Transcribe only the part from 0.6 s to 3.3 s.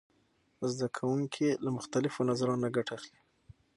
زده کوونکي له مختلفو نظرونو ګټه اخلي.